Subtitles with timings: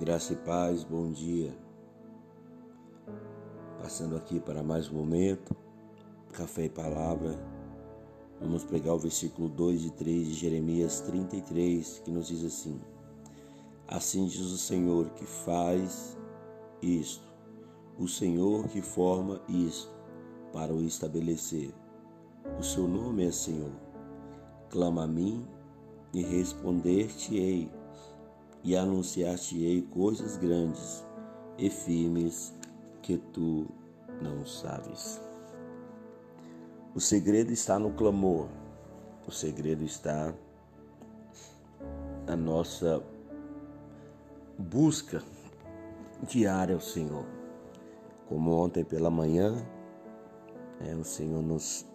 [0.00, 1.54] Graça e paz, bom dia.
[3.78, 5.54] Passando aqui para mais um momento,
[6.32, 7.38] café e palavra.
[8.40, 12.80] Vamos pregar o versículo 2 e 3 de Jeremias 33, que nos diz assim:
[13.86, 16.16] Assim diz o Senhor que faz
[16.80, 17.30] isto,
[17.98, 19.92] o Senhor que forma isto,
[20.54, 21.70] para o estabelecer.
[22.58, 23.72] O seu nome é Senhor.
[24.70, 25.46] Clama a mim
[26.14, 27.81] e responder-te-ei
[28.64, 31.04] e anunciar-te-ei coisas grandes
[31.58, 32.52] e firmes
[33.02, 33.66] que tu
[34.20, 35.20] não sabes.
[36.94, 38.48] O segredo está no clamor,
[39.26, 40.32] o segredo está
[42.26, 43.02] na nossa
[44.58, 45.22] busca
[46.22, 47.26] diária ao Senhor.
[48.28, 49.66] Como ontem pela manhã,
[50.80, 51.86] é, o Senhor nos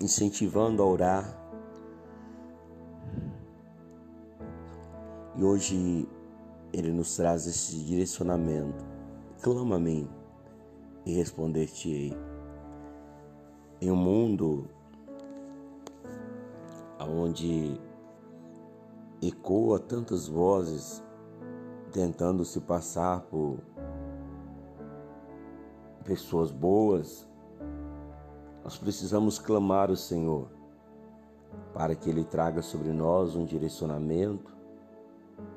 [0.00, 1.45] incentivando a orar
[5.36, 6.08] E hoje
[6.72, 8.84] ele nos traz esse direcionamento.
[9.42, 10.08] Clama a mim
[11.04, 12.16] e responder-te-ei.
[13.80, 14.66] Em um mundo
[16.98, 17.78] onde
[19.22, 21.02] ecoa tantas vozes
[21.92, 23.58] tentando se passar por
[26.04, 27.28] pessoas boas,
[28.64, 30.48] nós precisamos clamar o Senhor
[31.74, 34.55] para que Ele traga sobre nós um direcionamento,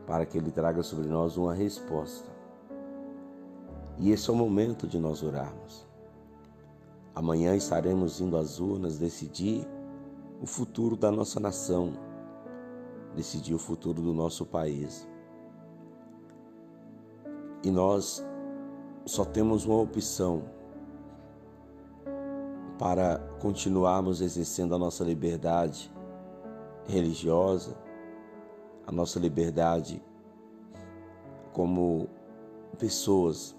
[0.10, 2.28] para que Ele traga sobre nós uma resposta.
[4.00, 5.86] E esse é o momento de nós orarmos.
[7.14, 9.68] Amanhã estaremos indo às urnas decidir
[10.42, 11.94] o futuro da nossa nação,
[13.16, 15.08] decidir o futuro do nosso país.
[17.64, 18.26] E nós
[19.06, 20.42] só temos uma opção
[22.80, 25.92] para continuarmos exercendo a nossa liberdade
[26.88, 27.78] religiosa,
[28.90, 30.02] a nossa liberdade
[31.54, 32.10] como
[32.80, 33.56] pessoas.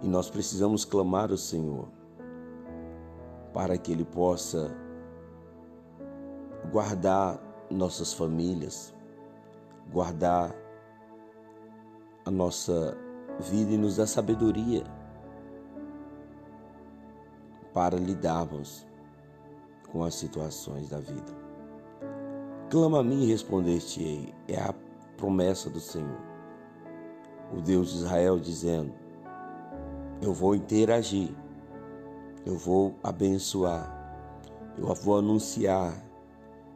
[0.00, 1.88] E nós precisamos clamar ao Senhor
[3.52, 4.70] para que Ele possa
[6.70, 8.94] guardar nossas famílias,
[9.90, 10.54] guardar
[12.24, 12.96] a nossa
[13.40, 14.84] vida e nos dar sabedoria
[17.74, 18.86] para lidarmos
[19.90, 21.41] com as situações da vida.
[22.72, 24.32] Clama a mim e responder-te-ei.
[24.48, 24.74] É a
[25.18, 26.18] promessa do Senhor.
[27.54, 28.94] O Deus de Israel dizendo:
[30.22, 31.28] Eu vou interagir,
[32.46, 33.92] eu vou abençoar,
[34.78, 36.02] eu vou anunciar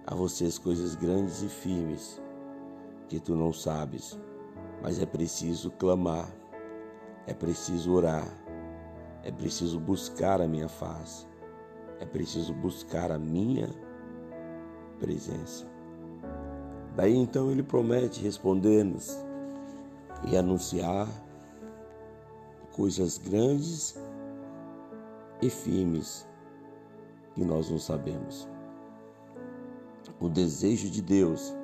[0.06, 2.20] a vocês coisas grandes e firmes
[3.08, 4.20] que tu não sabes,
[4.82, 6.28] mas é preciso clamar,
[7.26, 8.28] é preciso orar,
[9.22, 11.26] é preciso buscar a minha face,
[11.98, 13.70] é preciso buscar a minha
[14.98, 15.75] presença.
[16.96, 19.14] Daí então ele promete responder-nos
[20.26, 21.06] e anunciar
[22.72, 24.00] coisas grandes
[25.42, 26.26] e firmes
[27.34, 28.48] que nós não sabemos.
[30.18, 31.54] O desejo de Deus,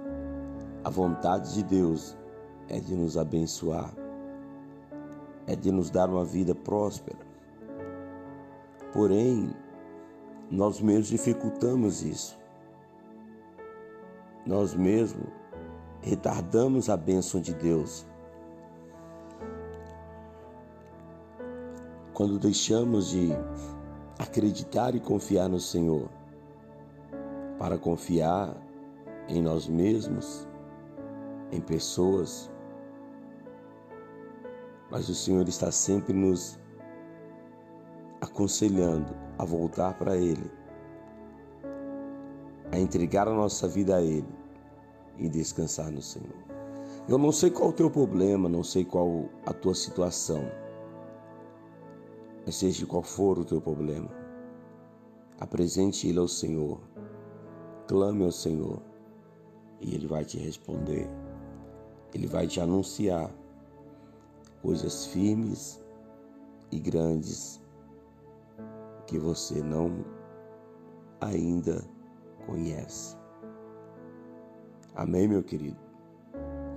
[0.84, 2.14] a vontade de Deus
[2.68, 3.90] é de nos abençoar,
[5.46, 7.26] é de nos dar uma vida próspera.
[8.92, 9.56] Porém,
[10.50, 12.41] nós mesmos dificultamos isso
[14.46, 15.28] nós mesmos
[16.00, 18.06] retardamos a bênção de Deus.
[22.12, 23.30] Quando deixamos de
[24.18, 26.08] acreditar e confiar no Senhor,
[27.58, 28.54] para confiar
[29.28, 30.46] em nós mesmos,
[31.52, 32.50] em pessoas,
[34.90, 36.58] mas o Senhor está sempre nos
[38.20, 40.61] aconselhando a voltar para Ele
[42.72, 44.26] a entregar a nossa vida a Ele
[45.18, 46.34] e descansar no Senhor.
[47.08, 50.42] Eu não sei qual o teu problema, não sei qual a tua situação,
[52.44, 54.10] mas seja qual for o teu problema,
[55.38, 56.80] apresente ele ao Senhor,
[57.86, 58.80] clame ao Senhor
[59.80, 61.08] e Ele vai te responder,
[62.14, 63.30] Ele vai te anunciar
[64.62, 65.82] coisas firmes
[66.70, 67.60] e grandes
[69.06, 70.04] que você não
[71.20, 71.84] ainda
[72.46, 73.16] conhece.
[74.94, 75.80] Amém, meu querido?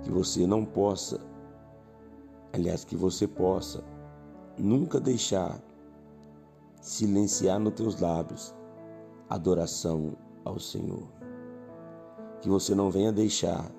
[0.02, 1.20] Que você não possa,
[2.52, 3.84] aliás, que você possa
[4.58, 5.60] nunca deixar
[6.80, 8.54] silenciar nos teus lábios
[9.28, 11.06] adoração ao Senhor.
[12.40, 13.70] Que você não venha deixar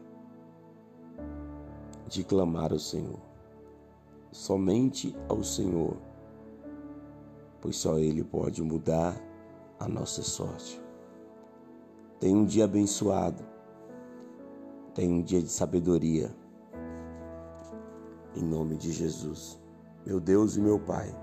[2.07, 3.19] de clamar ao Senhor,
[4.31, 5.97] somente ao Senhor,
[7.61, 9.15] pois só Ele pode mudar
[9.79, 10.86] a nossa sorte.
[12.19, 13.43] Tenha um dia abençoado.
[14.93, 16.31] Tenha um dia de sabedoria.
[18.35, 19.59] em nome de Jesus.
[20.05, 21.13] Meu Deus e meu Pai,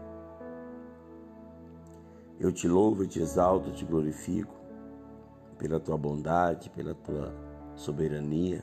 [2.39, 4.55] eu te louvo, te exalto, te glorifico
[5.59, 7.33] pela tua bondade, pela tua
[7.77, 8.63] soberania.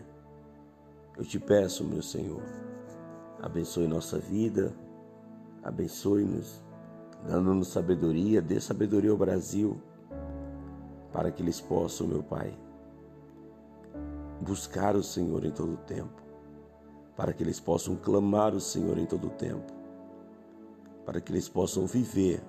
[1.18, 2.44] Eu te peço, meu Senhor,
[3.42, 4.74] abençoe nossa vida,
[5.63, 6.62] abençoe-nos,
[7.25, 9.81] dando-nos sabedoria, dê sabedoria ao Brasil,
[11.12, 12.58] para que eles possam, meu Pai,
[14.42, 16.22] buscar o Senhor em todo o tempo,
[17.16, 19.72] para que eles possam clamar o Senhor em todo o tempo,
[21.06, 22.42] para que eles possam viver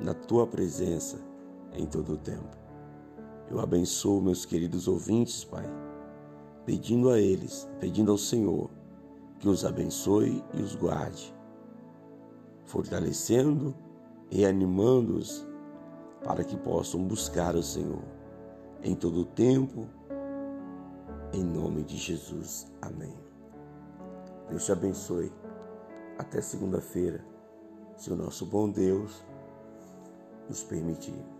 [0.00, 1.18] na tua presença
[1.72, 2.56] em todo o tempo.
[3.50, 5.64] Eu abençoo meus queridos ouvintes, Pai,
[6.64, 8.70] pedindo a eles, pedindo ao Senhor
[9.38, 11.34] que os abençoe e os guarde,
[12.64, 13.74] fortalecendo
[14.30, 15.46] e animando-os
[16.24, 18.02] para que possam buscar o Senhor
[18.82, 19.86] em todo o tempo,
[21.32, 22.66] em nome de Jesus.
[22.80, 23.14] Amém.
[24.48, 25.32] Deus te abençoe.
[26.18, 27.24] Até segunda-feira,
[27.96, 29.24] se o nosso bom Deus
[30.48, 31.33] nos permitir.